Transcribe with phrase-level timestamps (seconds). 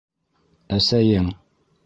[0.79, 1.31] Әсәйең...